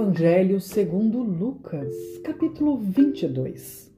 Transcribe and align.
Evangelho 0.00 0.58
segundo 0.62 1.22
Lucas, 1.22 1.92
capítulo 2.24 2.78
22. 2.78 3.92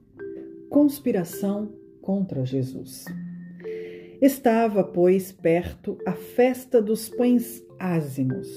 Conspiração 0.69 1.71
contra 2.01 2.45
Jesus. 2.45 3.05
Estava, 4.21 4.83
pois, 4.83 5.31
perto 5.31 5.97
a 6.05 6.11
festa 6.11 6.81
dos 6.81 7.07
pães 7.07 7.63
ázimos, 7.79 8.49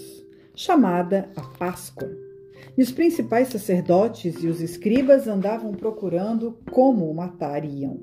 chamada 0.57 1.30
a 1.37 1.43
Páscoa. 1.43 2.11
E 2.77 2.82
os 2.82 2.91
principais 2.91 3.47
sacerdotes 3.47 4.43
e 4.43 4.49
os 4.49 4.61
escribas 4.61 5.29
andavam 5.29 5.73
procurando 5.73 6.59
como 6.73 7.09
o 7.09 7.15
matariam, 7.15 8.01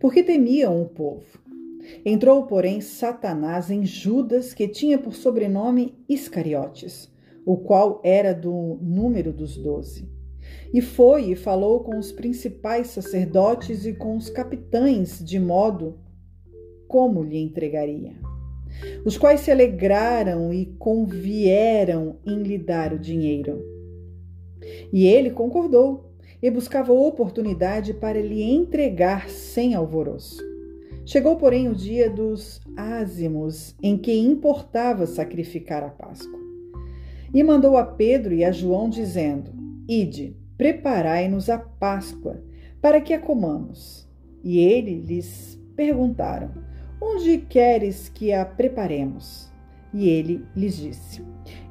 porque 0.00 0.22
temiam 0.22 0.80
o 0.80 0.88
povo. 0.88 1.38
Entrou, 2.06 2.46
porém, 2.46 2.80
Satanás 2.80 3.70
em 3.70 3.84
Judas, 3.84 4.54
que 4.54 4.66
tinha 4.66 4.96
por 4.96 5.14
sobrenome 5.14 5.94
Iscariotes 6.08 7.17
o 7.48 7.56
qual 7.56 7.98
era 8.04 8.34
do 8.34 8.78
número 8.82 9.32
dos 9.32 9.56
doze. 9.56 10.06
E 10.70 10.82
foi 10.82 11.30
e 11.30 11.34
falou 11.34 11.80
com 11.80 11.98
os 11.98 12.12
principais 12.12 12.88
sacerdotes 12.88 13.86
e 13.86 13.94
com 13.94 14.18
os 14.18 14.28
capitães, 14.28 15.24
de 15.24 15.40
modo 15.40 15.98
como 16.86 17.22
lhe 17.22 17.38
entregaria. 17.38 18.12
Os 19.02 19.16
quais 19.16 19.40
se 19.40 19.50
alegraram 19.50 20.52
e 20.52 20.66
convieram 20.78 22.16
em 22.26 22.42
lhe 22.42 22.58
dar 22.58 22.92
o 22.92 22.98
dinheiro. 22.98 23.64
E 24.92 25.06
ele 25.06 25.30
concordou 25.30 26.12
e 26.42 26.50
buscava 26.50 26.92
oportunidade 26.92 27.94
para 27.94 28.20
lhe 28.20 28.42
entregar 28.42 29.30
sem 29.30 29.74
alvoroço. 29.74 30.46
Chegou, 31.06 31.36
porém, 31.36 31.66
o 31.70 31.74
dia 31.74 32.10
dos 32.10 32.60
ázimos, 32.76 33.74
em 33.82 33.96
que 33.96 34.12
importava 34.12 35.06
sacrificar 35.06 35.82
a 35.82 35.88
Páscoa. 35.88 36.37
E 37.32 37.42
mandou 37.42 37.76
a 37.76 37.84
Pedro 37.84 38.34
e 38.34 38.44
a 38.44 38.50
João, 38.50 38.88
dizendo: 38.88 39.52
Ide, 39.88 40.36
preparai-nos 40.56 41.50
a 41.50 41.58
Páscoa, 41.58 42.42
para 42.80 43.00
que 43.00 43.12
a 43.12 43.18
comamos. 43.18 44.08
E 44.42 44.58
eles 44.58 45.04
lhes 45.08 45.60
perguntaram: 45.76 46.50
Onde 47.00 47.38
queres 47.38 48.08
que 48.08 48.32
a 48.32 48.44
preparemos? 48.44 49.52
E 49.92 50.08
ele 50.08 50.44
lhes 50.54 50.76
disse: 50.76 51.22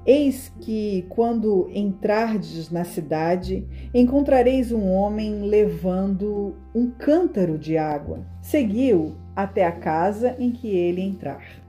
Eis 0.05 0.51
que, 0.61 1.05
quando 1.09 1.69
entrardes 1.73 2.71
na 2.71 2.83
cidade, 2.83 3.67
encontrareis 3.93 4.71
um 4.71 4.89
homem 4.91 5.41
levando 5.41 6.55
um 6.73 6.89
cântaro 6.89 7.57
de 7.57 7.77
água. 7.77 8.25
Segui-o 8.41 9.15
até 9.35 9.65
a 9.65 9.71
casa 9.71 10.35
em 10.39 10.51
que 10.51 10.67
ele 10.67 11.01
entrar. 11.01 11.66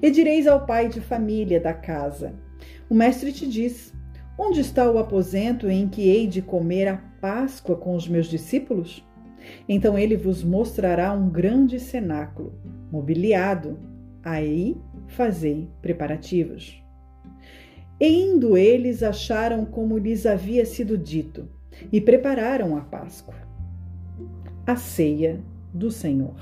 E 0.00 0.10
direis 0.10 0.46
ao 0.46 0.64
pai 0.64 0.88
de 0.88 1.00
família 1.00 1.60
da 1.60 1.72
casa: 1.72 2.34
o 2.88 2.94
mestre 2.94 3.32
te 3.32 3.46
diz: 3.46 3.92
Onde 4.38 4.60
está 4.60 4.90
o 4.90 4.98
aposento 4.98 5.68
em 5.68 5.88
que 5.88 6.08
hei 6.08 6.26
de 6.26 6.40
comer 6.40 6.88
a 6.88 6.96
Páscoa 7.20 7.76
com 7.76 7.94
os 7.94 8.08
meus 8.08 8.26
discípulos? 8.26 9.04
Então 9.68 9.98
ele 9.98 10.16
vos 10.16 10.44
mostrará 10.44 11.12
um 11.12 11.28
grande 11.28 11.80
cenáculo, 11.80 12.52
mobiliado. 12.90 13.78
Aí 14.22 14.76
fazei 15.08 15.68
preparativos. 15.80 16.82
E 18.00 18.06
indo 18.06 18.56
eles 18.56 19.02
acharam 19.02 19.64
como 19.64 19.98
lhes 19.98 20.24
havia 20.26 20.64
sido 20.64 20.96
dito, 20.96 21.48
e 21.92 22.00
prepararam 22.00 22.76
a 22.76 22.80
Páscoa. 22.82 23.34
A 24.66 24.76
ceia 24.76 25.40
do 25.72 25.90
Senhor. 25.90 26.36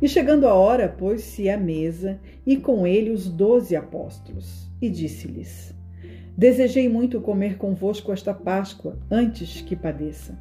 E 0.00 0.08
chegando 0.08 0.46
a 0.46 0.54
hora, 0.54 0.88
pôs-se 0.88 1.50
à 1.50 1.58
mesa, 1.58 2.18
e 2.46 2.56
com 2.56 2.86
ele 2.86 3.10
os 3.10 3.28
doze 3.28 3.76
apóstolos, 3.76 4.70
e 4.80 4.88
disse-lhes: 4.88 5.74
Desejei 6.36 6.88
muito 6.88 7.20
comer 7.20 7.58
convosco 7.58 8.10
esta 8.10 8.32
Páscoa, 8.32 8.98
antes 9.10 9.60
que 9.60 9.76
padeça. 9.76 10.38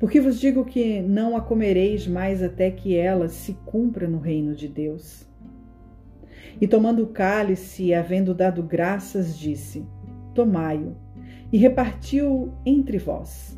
Porque 0.00 0.20
vos 0.20 0.40
digo 0.40 0.64
que 0.64 1.00
não 1.00 1.36
a 1.36 1.40
comereis 1.40 2.06
mais 2.06 2.42
até 2.42 2.70
que 2.70 2.96
ela 2.96 3.28
se 3.28 3.52
cumpra 3.66 4.08
no 4.08 4.18
reino 4.18 4.54
de 4.54 4.66
Deus. 4.66 5.28
E 6.60 6.66
tomando 6.66 7.04
o 7.04 7.08
cálice, 7.08 7.94
havendo 7.94 8.34
dado 8.34 8.64
graças, 8.64 9.38
disse: 9.38 9.86
Tomai-o, 10.34 10.96
e 11.52 11.58
repartiu 11.58 12.52
entre 12.66 12.98
vós. 12.98 13.56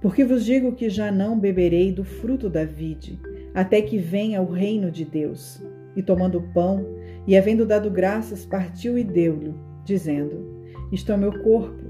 Porque 0.00 0.24
vos 0.24 0.44
digo 0.44 0.72
que 0.72 0.88
já 0.88 1.10
não 1.10 1.38
beberei 1.38 1.92
do 1.92 2.04
fruto 2.04 2.48
da 2.48 2.64
vide, 2.64 3.18
até 3.56 3.80
que 3.80 3.96
venha 3.96 4.42
o 4.42 4.52
reino 4.52 4.90
de 4.90 5.02
Deus. 5.02 5.64
E 5.96 6.02
tomando 6.02 6.36
o 6.36 6.52
pão, 6.52 6.86
e 7.26 7.34
havendo 7.34 7.64
dado 7.64 7.90
graças, 7.90 8.44
partiu 8.44 8.98
e 8.98 9.02
deu-lhe, 9.02 9.54
dizendo: 9.82 10.44
Isto 10.92 11.10
é 11.10 11.14
o 11.14 11.18
meu 11.18 11.42
corpo, 11.42 11.82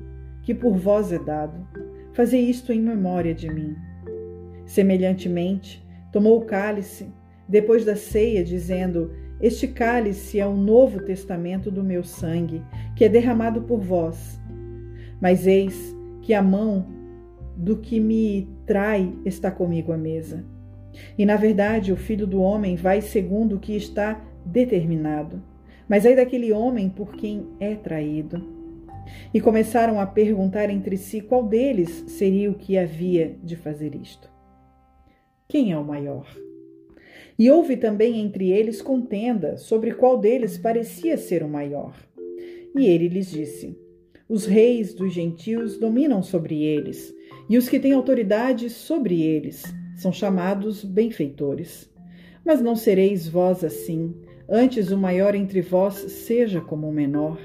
que 0.44 0.54
por 0.54 0.76
vós 0.76 1.12
é 1.12 1.18
dado. 1.18 1.66
Fazei 2.12 2.40
isto 2.42 2.72
em 2.72 2.80
memória 2.80 3.34
de 3.34 3.52
mim. 3.52 3.74
Semelhantemente, 4.64 5.84
tomou 6.12 6.38
o 6.38 6.44
cálice, 6.44 7.12
depois 7.48 7.84
da 7.84 7.96
ceia, 7.96 8.44
dizendo: 8.44 9.10
Este 9.40 9.66
cálice 9.66 10.38
é 10.38 10.46
o 10.46 10.54
novo 10.54 11.00
testamento 11.00 11.68
do 11.68 11.82
meu 11.82 12.04
sangue, 12.04 12.62
que 12.94 13.04
é 13.04 13.08
derramado 13.08 13.62
por 13.62 13.80
vós. 13.80 14.40
Mas 15.20 15.48
eis 15.48 15.96
que 16.22 16.32
a 16.32 16.42
mão 16.42 16.86
do 17.56 17.76
que 17.76 17.98
me 17.98 18.48
trai 18.64 19.12
está 19.24 19.50
comigo 19.50 19.90
à 19.90 19.98
mesa. 19.98 20.44
E 21.18 21.24
na 21.24 21.36
verdade, 21.36 21.92
o 21.92 21.96
filho 21.96 22.26
do 22.26 22.40
homem 22.40 22.76
vai 22.76 23.00
segundo 23.00 23.56
o 23.56 23.60
que 23.60 23.76
está 23.76 24.22
determinado. 24.44 25.42
Mas 25.88 26.04
aí 26.04 26.16
daquele 26.16 26.52
homem 26.52 26.88
por 26.88 27.14
quem 27.14 27.46
é 27.60 27.74
traído. 27.74 28.54
E 29.32 29.40
começaram 29.40 30.00
a 30.00 30.06
perguntar 30.06 30.68
entre 30.68 30.96
si 30.96 31.20
qual 31.20 31.44
deles 31.44 32.04
seria 32.08 32.50
o 32.50 32.54
que 32.54 32.76
havia 32.76 33.36
de 33.42 33.54
fazer 33.56 33.94
isto. 33.94 34.30
Quem 35.48 35.72
é 35.72 35.78
o 35.78 35.84
maior? 35.84 36.26
E 37.38 37.50
houve 37.50 37.76
também 37.76 38.18
entre 38.20 38.50
eles 38.50 38.82
contenda 38.82 39.56
sobre 39.56 39.92
qual 39.92 40.18
deles 40.18 40.58
parecia 40.58 41.16
ser 41.16 41.42
o 41.42 41.48
maior. 41.48 41.94
E 42.76 42.86
ele 42.86 43.08
lhes 43.08 43.30
disse: 43.30 43.78
Os 44.28 44.44
reis 44.44 44.92
dos 44.92 45.12
gentios 45.12 45.78
dominam 45.78 46.22
sobre 46.22 46.64
eles, 46.64 47.14
e 47.48 47.56
os 47.56 47.68
que 47.68 47.78
têm 47.78 47.92
autoridade 47.92 48.70
sobre 48.70 49.22
eles 49.22 49.62
são 49.96 50.12
chamados 50.12 50.84
benfeitores. 50.84 51.90
Mas 52.44 52.60
não 52.60 52.76
sereis 52.76 53.26
vós 53.26 53.64
assim, 53.64 54.14
antes 54.48 54.92
o 54.92 54.96
maior 54.96 55.34
entre 55.34 55.60
vós 55.60 55.94
seja 55.94 56.60
como 56.60 56.88
o 56.88 56.92
menor, 56.92 57.40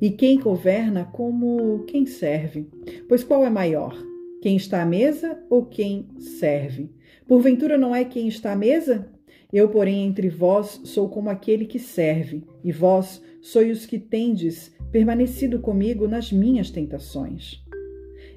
e 0.00 0.10
quem 0.10 0.38
governa 0.38 1.04
como 1.04 1.84
quem 1.86 2.06
serve. 2.06 2.68
Pois 3.08 3.24
qual 3.24 3.44
é 3.44 3.50
maior? 3.50 3.96
Quem 4.40 4.56
está 4.56 4.82
à 4.82 4.86
mesa 4.86 5.42
ou 5.48 5.64
quem 5.64 6.06
serve? 6.18 6.90
Porventura 7.26 7.78
não 7.78 7.94
é 7.94 8.04
quem 8.04 8.28
está 8.28 8.52
à 8.52 8.56
mesa? 8.56 9.10
Eu, 9.50 9.68
porém, 9.68 10.06
entre 10.06 10.28
vós 10.28 10.80
sou 10.84 11.08
como 11.08 11.30
aquele 11.30 11.64
que 11.64 11.78
serve, 11.78 12.44
e 12.62 12.70
vós 12.70 13.22
sois 13.40 13.78
os 13.78 13.86
que 13.86 13.98
tendes 13.98 14.74
permanecido 14.90 15.58
comigo 15.60 16.06
nas 16.06 16.30
minhas 16.30 16.70
tentações. 16.70 17.64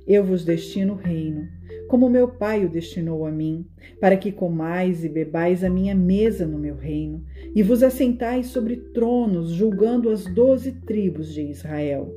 Eu 0.08 0.24
vos 0.24 0.46
destino 0.46 0.94
o 0.94 0.96
reino, 0.96 1.48
como 1.88 2.10
meu 2.10 2.28
Pai 2.28 2.66
o 2.66 2.70
destinou 2.70 3.26
a 3.26 3.32
mim, 3.32 3.66
para 4.00 4.18
que 4.18 4.32
comais 4.32 5.04
e 5.04 5.10
bebais 5.10 5.64
a 5.64 5.70
minha 5.70 5.96
mesa 5.96 6.46
no 6.46 6.60
meu 6.60 6.76
reino, 6.76 7.24
e 7.56 7.64
vos 7.64 7.82
assentais 7.82 8.48
sobre 8.48 8.76
tronos, 8.76 9.50
julgando 9.50 10.10
as 10.10 10.26
doze 10.26 10.72
tribos 10.72 11.34
de 11.34 11.44
Israel. 11.44 12.14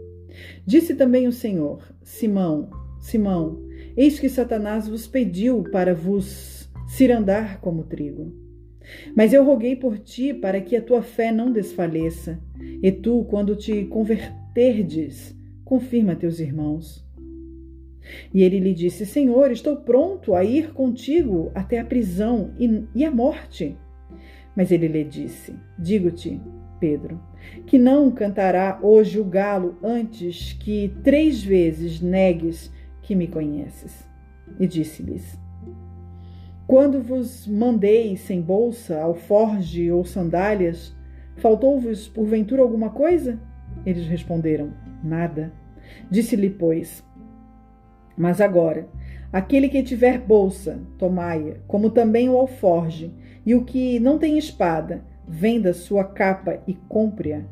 Disse 0.67 0.95
também 0.95 1.27
o 1.27 1.33
Senhor: 1.33 1.83
Simão, 2.03 2.71
Simão, 3.01 3.61
eis 3.97 4.19
que 4.19 4.29
Satanás 4.29 4.89
vos 4.89 5.07
pediu 5.07 5.65
para 5.71 5.95
vos 5.95 6.69
cirandar 6.89 7.61
como 7.61 7.85
trigo. 7.85 8.33
Mas 9.15 9.33
eu 9.33 9.45
roguei 9.45 9.77
por 9.77 9.99
ti 9.99 10.35
para 10.35 10.61
que 10.61 10.75
a 10.77 10.83
tua 10.83 11.03
fé 11.03 11.31
não 11.31 11.53
desfaleça, 11.53 12.41
e 12.83 12.91
tu, 12.91 13.25
quando 13.31 13.55
te 13.55 13.85
converterdes, 13.85 15.37
confirma 15.65 16.17
teus 16.17 16.41
irmãos. 16.41 17.09
E 18.33 18.43
ele 18.43 18.59
lhe 18.59 18.75
disse: 18.75 19.05
Senhor, 19.07 19.51
estou 19.51 19.77
pronto 19.77 20.35
a 20.35 20.45
ir 20.45 20.73
contigo 20.73 21.51
até 21.55 21.79
a 21.79 21.85
prisão 21.85 22.53
e, 22.59 22.85
e 22.95 23.05
a 23.05 23.11
morte. 23.11 23.77
Mas 24.57 24.71
ele 24.71 24.89
lhe 24.89 25.05
disse: 25.05 25.55
Digo-te, 25.79 26.41
Pedro, 26.79 27.21
que 27.67 27.79
não 27.79 28.11
cantará 28.11 28.79
hoje 28.83 29.21
o 29.21 29.25
galo 29.25 29.77
antes 29.83 30.55
que 30.55 30.95
três 31.05 31.43
vezes 31.43 32.01
negues 32.01 32.73
que 33.03 33.15
me 33.15 33.27
conheces. 33.27 34.09
E 34.59 34.67
disse-lhes: 34.67 35.39
Quando 36.67 37.03
vos 37.03 37.47
mandei 37.47 38.17
sem 38.17 38.41
bolsa, 38.41 39.01
alforge 39.01 39.91
ou 39.91 40.05
sandálias, 40.05 40.97
faltou-vos 41.37 42.09
porventura 42.09 42.63
alguma 42.63 42.91
coisa? 42.91 43.39
Eles 43.85 44.07
responderam: 44.07 44.73
Nada. 45.03 45.53
Disse-lhe, 46.11 46.51
pois, 46.51 47.05
mas 48.21 48.39
agora, 48.39 48.87
aquele 49.33 49.67
que 49.67 49.83
tiver 49.83 50.19
bolsa, 50.19 50.79
tomai-a, 50.99 51.55
como 51.67 51.89
também 51.89 52.29
o 52.29 52.37
alforge, 52.37 53.11
e 53.47 53.55
o 53.55 53.65
que 53.65 53.99
não 53.99 54.19
tem 54.19 54.37
espada, 54.37 55.03
venda 55.27 55.73
sua 55.73 56.05
capa 56.05 56.63
e 56.67 56.75
compre-a. 56.87 57.43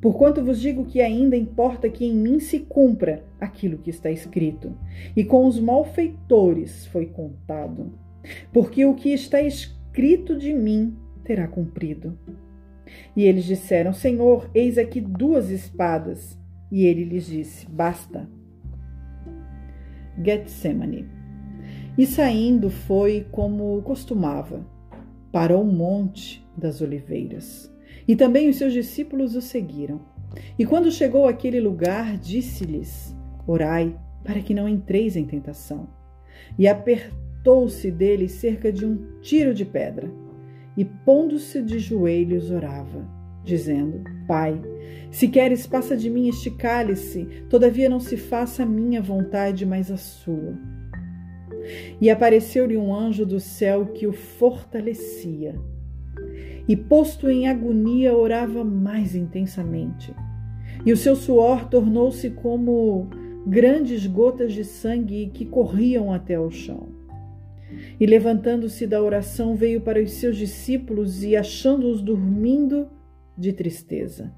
Porquanto 0.00 0.44
vos 0.44 0.60
digo 0.60 0.84
que 0.84 1.00
ainda 1.00 1.36
importa 1.36 1.88
que 1.88 2.04
em 2.04 2.12
mim 2.12 2.40
se 2.40 2.58
cumpra 2.58 3.22
aquilo 3.40 3.78
que 3.78 3.88
está 3.88 4.10
escrito, 4.10 4.76
e 5.14 5.22
com 5.22 5.46
os 5.46 5.60
malfeitores 5.60 6.86
foi 6.86 7.06
contado, 7.06 7.92
porque 8.52 8.84
o 8.84 8.94
que 8.94 9.10
está 9.10 9.40
escrito 9.40 10.36
de 10.36 10.52
mim 10.52 10.96
terá 11.22 11.46
cumprido. 11.46 12.18
E 13.14 13.22
eles 13.22 13.44
disseram: 13.44 13.92
Senhor, 13.92 14.50
eis 14.52 14.76
aqui 14.76 15.00
duas 15.00 15.50
espadas. 15.50 16.36
E 16.70 16.84
ele 16.84 17.04
lhes 17.04 17.26
disse: 17.26 17.64
Basta. 17.70 18.28
Getsemane. 20.22 21.06
E 21.98 22.06
saindo 22.06 22.68
foi 22.68 23.26
como 23.30 23.80
costumava, 23.82 24.66
para 25.32 25.56
o 25.56 25.64
monte 25.64 26.46
das 26.56 26.80
oliveiras. 26.80 27.72
E 28.06 28.14
também 28.14 28.48
os 28.48 28.56
seus 28.56 28.72
discípulos 28.72 29.34
o 29.34 29.40
seguiram. 29.40 30.00
E 30.58 30.66
quando 30.66 30.90
chegou 30.90 31.26
àquele 31.26 31.60
lugar, 31.60 32.16
disse-lhes: 32.18 33.14
Orai, 33.46 33.98
para 34.24 34.40
que 34.40 34.54
não 34.54 34.68
entreis 34.68 35.16
em 35.16 35.24
tentação. 35.24 35.88
E 36.58 36.68
apertou-se 36.68 37.90
dele 37.90 38.28
cerca 38.28 38.72
de 38.72 38.84
um 38.84 39.20
tiro 39.20 39.54
de 39.54 39.64
pedra. 39.64 40.10
E 40.76 40.84
pondo-se 40.84 41.62
de 41.62 41.78
joelhos, 41.78 42.50
orava, 42.50 43.08
dizendo: 43.46 44.02
Pai, 44.26 44.60
se 45.10 45.28
queres, 45.28 45.66
passa 45.66 45.96
de 45.96 46.10
mim 46.10 46.28
este 46.28 46.50
cálice, 46.50 47.24
todavia 47.48 47.88
não 47.88 48.00
se 48.00 48.16
faça 48.16 48.64
a 48.64 48.66
minha 48.66 49.00
vontade, 49.00 49.64
mas 49.64 49.90
a 49.90 49.96
sua. 49.96 50.58
E 52.00 52.10
apareceu-lhe 52.10 52.76
um 52.76 52.94
anjo 52.94 53.24
do 53.24 53.40
céu 53.40 53.86
que 53.86 54.06
o 54.06 54.12
fortalecia 54.12 55.54
e, 56.68 56.76
posto 56.76 57.30
em 57.30 57.48
agonia, 57.48 58.16
orava 58.16 58.64
mais 58.64 59.14
intensamente. 59.14 60.12
E 60.84 60.92
o 60.92 60.96
seu 60.96 61.14
suor 61.16 61.68
tornou-se 61.68 62.30
como 62.30 63.08
grandes 63.46 64.06
gotas 64.06 64.52
de 64.52 64.64
sangue 64.64 65.30
que 65.32 65.44
corriam 65.44 66.12
até 66.12 66.34
ao 66.34 66.50
chão. 66.50 66.88
E 67.98 68.06
levantando-se 68.06 68.86
da 68.86 69.02
oração, 69.02 69.54
veio 69.54 69.80
para 69.80 70.02
os 70.02 70.12
seus 70.12 70.36
discípulos 70.36 71.22
e, 71.22 71.36
achando-os 71.36 72.00
dormindo, 72.00 72.88
de 73.36 73.52
tristeza. 73.52 74.32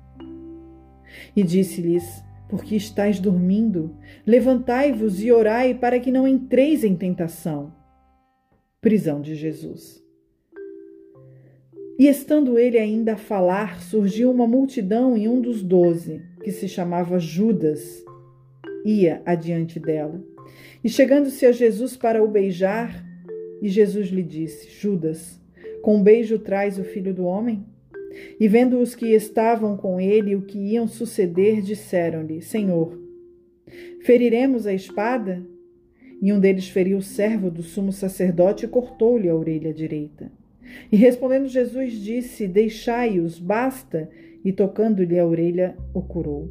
E 1.35 1.43
disse-lhes: 1.43 2.23
Por 2.49 2.63
que 2.63 2.77
estáis 2.77 3.19
dormindo? 3.19 3.97
Levantai-vos 4.27 5.23
e 5.23 5.31
orai 5.33 5.75
para 5.75 5.99
que 5.99 6.11
não 6.11 6.27
entreis 6.27 6.85
em 6.85 6.97
tentação. 6.97 7.73
Prisão 8.81 9.21
de 9.21 9.35
Jesus. 9.35 10.03
E 11.99 12.07
estando 12.07 12.59
ele 12.59 12.79
ainda 12.79 13.15
a 13.15 13.17
falar, 13.17 13.83
surgiu 13.83 14.31
uma 14.31 14.47
multidão 14.47 15.17
e 15.17 15.29
um 15.29 15.41
dos 15.41 15.65
doze, 15.65 16.23
que 16.45 16.53
se 16.53 16.69
chamava 16.69 17.19
Judas, 17.19 18.05
ia 18.85 19.21
adiante 19.27 19.81
dela. 19.81 20.23
E 20.83 20.89
chegando-se 20.89 21.45
a 21.45 21.51
Jesus 21.51 21.97
para 21.97 22.23
o 22.23 22.29
beijar, 22.29 23.05
e 23.61 23.69
Jesus 23.69 24.09
lhe 24.09 24.23
disse: 24.23 24.71
Judas, 24.71 25.41
com 25.83 25.97
um 25.97 26.03
beijo 26.03 26.39
traz 26.39 26.79
o 26.79 26.85
filho 26.85 27.13
do 27.13 27.25
homem? 27.25 27.67
E 28.41 28.49
vendo 28.49 28.81
os 28.81 28.95
que 28.95 29.07
estavam 29.15 29.77
com 29.77 30.01
ele 30.01 30.35
o 30.35 30.43
que 30.43 30.59
iam 30.59 30.87
suceder, 30.87 31.61
disseram-lhe: 31.61 32.41
Senhor, 32.41 32.99
feriremos 34.03 34.67
a 34.67 34.73
espada? 34.73 35.43
E 36.21 36.33
um 36.33 36.41
deles 36.41 36.69
feriu 36.69 36.99
o 36.99 37.03
servo 37.03 37.51
do 37.51 37.63
sumo 37.63 37.93
sacerdote 37.93 38.65
e 38.65 38.69
cortou-lhe 38.69 39.29
a 39.29 39.35
orelha 39.35 39.73
direita. 39.73 40.33
E 40.91 40.97
respondendo 40.97 41.47
Jesus 41.49 41.93
disse: 41.93 42.47
Deixai-os, 42.49 43.39
basta. 43.39 44.09
E 44.45 44.53
tocando-lhe 44.53 45.19
a 45.19 45.27
orelha, 45.27 45.77
o 45.93 46.01
curou. 46.01 46.49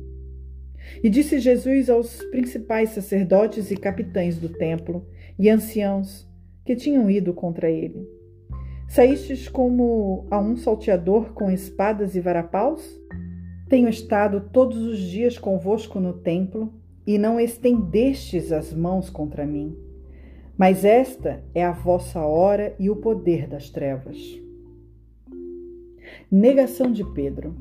E 1.03 1.09
disse 1.09 1.39
Jesus 1.39 1.89
aos 1.89 2.21
principais 2.25 2.89
sacerdotes 2.89 3.71
e 3.71 3.77
capitães 3.77 4.37
do 4.37 4.49
templo 4.49 5.07
e 5.39 5.49
anciãos 5.49 6.27
que 6.65 6.75
tinham 6.75 7.09
ido 7.09 7.33
contra 7.33 7.69
ele: 7.69 8.07
Saístes 8.87 9.49
como 9.49 10.25
a 10.31 10.39
um 10.39 10.55
salteador 10.55 11.33
com 11.33 11.51
espadas 11.51 12.15
e 12.15 12.21
varapaus? 12.21 12.81
Tenho 13.69 13.89
estado 13.89 14.49
todos 14.51 14.77
os 14.77 14.97
dias 14.97 15.37
convosco 15.37 15.99
no 15.99 16.13
templo 16.13 16.73
e 17.05 17.17
não 17.17 17.39
estendestes 17.39 18.51
as 18.51 18.73
mãos 18.73 19.09
contra 19.09 19.45
mim. 19.45 19.75
Mas 20.57 20.85
esta 20.85 21.43
é 21.53 21.63
a 21.63 21.71
vossa 21.71 22.21
hora 22.21 22.75
e 22.79 22.89
o 22.89 22.95
poder 22.95 23.45
das 23.47 23.69
trevas. 23.69 24.17
Negação 26.31 26.91
de 26.91 27.03
Pedro. 27.13 27.55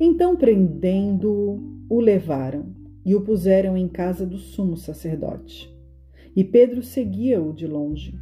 Então, 0.00 0.36
prendendo-o, 0.36 1.60
o 1.88 2.00
levaram 2.00 2.74
e 3.04 3.14
o 3.14 3.20
puseram 3.22 3.76
em 3.76 3.88
casa 3.88 4.26
do 4.26 4.36
sumo 4.36 4.76
sacerdote. 4.76 5.72
E 6.36 6.44
Pedro 6.44 6.82
seguia-o 6.82 7.52
de 7.52 7.66
longe. 7.66 8.14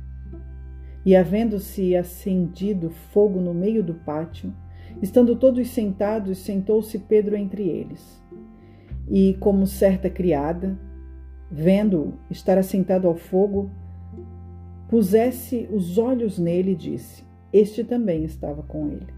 E, 1.06 1.14
havendo-se 1.14 1.94
acendido 1.94 2.90
fogo 2.90 3.40
no 3.40 3.54
meio 3.54 3.80
do 3.80 3.94
pátio, 3.94 4.52
estando 5.00 5.36
todos 5.36 5.68
sentados, 5.68 6.38
sentou-se 6.38 6.98
Pedro 6.98 7.36
entre 7.36 7.62
eles. 7.62 8.20
E, 9.08 9.34
como 9.34 9.68
certa 9.68 10.10
criada, 10.10 10.76
vendo-o 11.48 12.14
estar 12.28 12.58
assentado 12.58 13.06
ao 13.06 13.14
fogo, 13.14 13.70
pusesse 14.88 15.68
os 15.70 15.96
olhos 15.96 16.40
nele 16.40 16.72
e 16.72 16.76
disse: 16.76 17.24
Este 17.52 17.84
também 17.84 18.24
estava 18.24 18.64
com 18.64 18.88
ele. 18.88 19.14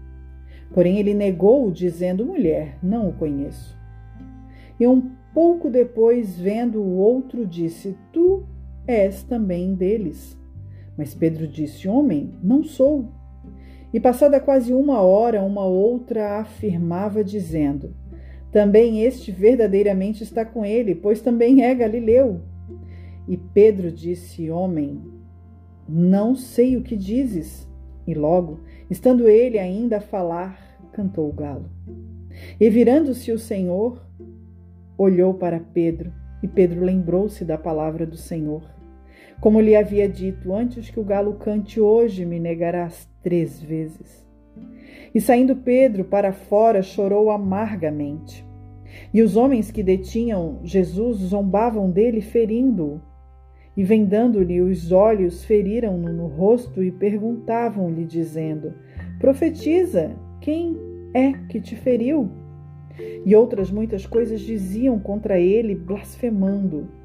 Porém, 0.71 0.99
ele 0.99 1.15
negou, 1.15 1.71
dizendo: 1.71 2.23
Mulher, 2.23 2.77
não 2.83 3.09
o 3.09 3.13
conheço. 3.13 3.75
E 4.79 4.85
um 4.85 5.09
pouco 5.33 5.71
depois, 5.71 6.37
vendo 6.39 6.79
o 6.79 6.97
outro, 6.97 7.47
disse: 7.47 7.97
Tu 8.13 8.43
és 8.85 9.23
também 9.23 9.73
deles. 9.73 10.38
Mas 10.99 11.15
Pedro 11.15 11.47
disse: 11.47 11.87
Homem, 11.87 12.33
não 12.43 12.61
sou. 12.61 13.07
E 13.93 14.01
passada 14.01 14.37
quase 14.37 14.73
uma 14.73 14.99
hora, 14.99 15.41
uma 15.41 15.63
outra 15.63 16.41
afirmava, 16.41 17.23
dizendo: 17.23 17.95
Também 18.51 19.01
este 19.01 19.31
verdadeiramente 19.31 20.23
está 20.23 20.43
com 20.43 20.65
ele, 20.65 20.93
pois 20.93 21.21
também 21.21 21.63
é 21.63 21.73
Galileu. 21.73 22.41
E 23.29 23.37
Pedro 23.37 23.89
disse: 23.89 24.51
Homem, 24.51 25.01
não 25.87 26.35
sei 26.35 26.75
o 26.75 26.81
que 26.81 26.97
dizes. 26.97 27.65
E 28.05 28.13
logo, 28.13 28.59
estando 28.89 29.29
ele 29.29 29.57
ainda 29.57 29.99
a 29.99 30.01
falar, 30.01 30.59
cantou 30.91 31.29
o 31.29 31.33
galo. 31.33 31.69
E 32.59 32.69
virando-se 32.69 33.31
o 33.31 33.39
Senhor, 33.39 34.05
olhou 34.97 35.33
para 35.33 35.61
Pedro, 35.61 36.11
e 36.43 36.47
Pedro 36.47 36.83
lembrou-se 36.83 37.45
da 37.45 37.57
palavra 37.57 38.05
do 38.05 38.17
Senhor. 38.17 38.78
Como 39.39 39.61
lhe 39.61 39.75
havia 39.75 40.07
dito, 40.07 40.53
antes 40.53 40.89
que 40.89 40.99
o 40.99 41.03
galo 41.03 41.35
cante 41.35 41.79
hoje, 41.79 42.25
me 42.25 42.39
negarás 42.39 43.09
três 43.23 43.61
vezes. 43.61 44.27
E 45.15 45.21
saindo 45.21 45.55
Pedro 45.55 46.03
para 46.03 46.33
fora, 46.33 46.81
chorou 46.81 47.31
amargamente. 47.31 48.45
E 49.13 49.21
os 49.21 49.37
homens 49.37 49.71
que 49.71 49.81
detinham 49.81 50.59
Jesus 50.63 51.17
zombavam 51.17 51.89
dele, 51.89 52.21
ferindo-o 52.21 53.01
e 53.77 53.83
vendando-lhe 53.83 54.61
os 54.61 54.91
olhos, 54.91 55.45
feriram-no 55.45 56.11
no 56.11 56.27
rosto 56.27 56.83
e 56.83 56.91
perguntavam-lhe, 56.91 58.03
dizendo: 58.03 58.73
Profetiza, 59.19 60.11
quem 60.41 60.75
é 61.13 61.31
que 61.47 61.61
te 61.61 61.77
feriu? 61.77 62.29
E 63.25 63.33
outras 63.33 63.71
muitas 63.71 64.05
coisas 64.05 64.41
diziam 64.41 64.99
contra 64.99 65.39
ele, 65.39 65.75
blasfemando. 65.75 66.98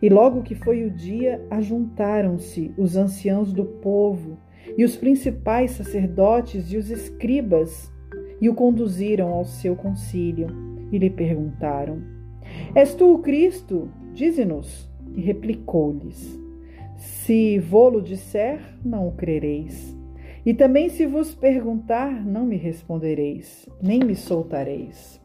E 0.00 0.08
logo 0.08 0.42
que 0.42 0.54
foi 0.54 0.84
o 0.84 0.90
dia, 0.90 1.44
ajuntaram-se 1.50 2.72
os 2.76 2.96
anciãos 2.96 3.52
do 3.52 3.64
povo 3.64 4.38
e 4.76 4.84
os 4.84 4.96
principais 4.96 5.72
sacerdotes 5.72 6.72
e 6.72 6.76
os 6.76 6.90
escribas 6.90 7.92
e 8.40 8.48
o 8.48 8.54
conduziram 8.54 9.28
ao 9.28 9.44
seu 9.44 9.76
concílio 9.76 10.48
e 10.90 10.98
lhe 10.98 11.10
perguntaram: 11.10 12.02
És 12.74 12.94
tu 12.94 13.14
o 13.14 13.18
Cristo? 13.18 13.90
Dize-nos. 14.14 14.88
E 15.14 15.20
replicou-lhes: 15.20 16.38
Se 16.96 17.58
vô-lo 17.58 18.00
disser, 18.00 18.60
não 18.84 19.08
o 19.08 19.12
crereis. 19.12 19.96
E 20.44 20.54
também 20.54 20.88
se 20.88 21.04
vos 21.04 21.34
perguntar, 21.34 22.24
não 22.24 22.46
me 22.46 22.56
respondereis, 22.56 23.68
nem 23.82 24.00
me 24.00 24.14
soltareis. 24.14 25.20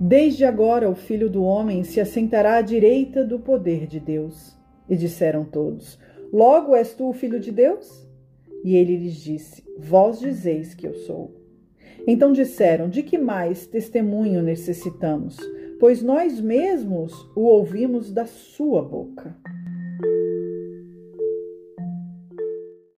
Desde 0.00 0.44
agora 0.44 0.88
o 0.88 0.94
filho 0.94 1.28
do 1.28 1.42
homem 1.42 1.82
se 1.82 2.00
assentará 2.00 2.56
à 2.56 2.62
direita 2.62 3.24
do 3.24 3.38
poder 3.38 3.86
de 3.86 3.98
Deus. 3.98 4.56
E 4.88 4.96
disseram 4.96 5.44
todos: 5.44 5.98
Logo 6.32 6.74
és 6.74 6.94
tu 6.94 7.08
o 7.08 7.12
filho 7.12 7.40
de 7.40 7.50
Deus? 7.50 8.06
E 8.64 8.76
ele 8.76 8.96
lhes 8.96 9.16
disse: 9.16 9.64
Vós 9.78 10.20
dizeis 10.20 10.74
que 10.74 10.86
eu 10.86 10.94
sou. 10.94 11.34
Então 12.06 12.32
disseram: 12.32 12.88
De 12.88 13.02
que 13.02 13.18
mais 13.18 13.66
testemunho 13.66 14.42
necessitamos? 14.42 15.36
pois 15.78 16.02
nós 16.02 16.40
mesmos 16.40 17.12
o 17.36 17.42
ouvimos 17.42 18.12
da 18.12 18.26
sua 18.26 18.82
boca. 18.82 19.36